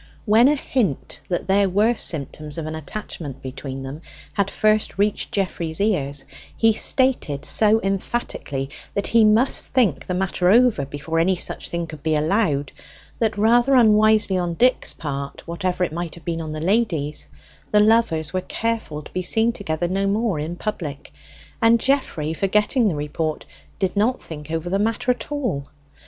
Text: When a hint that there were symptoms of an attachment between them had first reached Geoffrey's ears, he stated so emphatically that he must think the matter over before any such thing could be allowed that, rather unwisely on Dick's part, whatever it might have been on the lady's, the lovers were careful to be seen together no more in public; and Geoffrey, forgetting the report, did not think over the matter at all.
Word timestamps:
When 0.25 0.47
a 0.47 0.55
hint 0.55 1.21
that 1.29 1.47
there 1.47 1.69
were 1.69 1.93
symptoms 1.93 2.57
of 2.57 2.65
an 2.65 2.73
attachment 2.73 3.43
between 3.43 3.83
them 3.83 4.01
had 4.33 4.49
first 4.49 4.97
reached 4.97 5.31
Geoffrey's 5.31 5.79
ears, 5.79 6.23
he 6.57 6.73
stated 6.73 7.45
so 7.45 7.79
emphatically 7.83 8.71
that 8.95 9.05
he 9.05 9.23
must 9.23 9.67
think 9.67 10.07
the 10.07 10.15
matter 10.15 10.49
over 10.49 10.87
before 10.87 11.19
any 11.19 11.35
such 11.35 11.69
thing 11.69 11.85
could 11.85 12.01
be 12.01 12.15
allowed 12.15 12.71
that, 13.19 13.37
rather 13.37 13.75
unwisely 13.75 14.39
on 14.39 14.55
Dick's 14.55 14.91
part, 14.95 15.43
whatever 15.47 15.83
it 15.83 15.93
might 15.93 16.15
have 16.15 16.25
been 16.25 16.41
on 16.41 16.51
the 16.51 16.59
lady's, 16.61 17.29
the 17.69 17.79
lovers 17.79 18.33
were 18.33 18.41
careful 18.41 19.03
to 19.03 19.11
be 19.13 19.21
seen 19.21 19.51
together 19.51 19.87
no 19.87 20.07
more 20.07 20.39
in 20.39 20.55
public; 20.55 21.13
and 21.61 21.79
Geoffrey, 21.79 22.33
forgetting 22.33 22.87
the 22.87 22.95
report, 22.95 23.45
did 23.77 23.95
not 23.95 24.19
think 24.19 24.49
over 24.49 24.67
the 24.67 24.79
matter 24.79 25.11
at 25.11 25.31
all. 25.31 25.67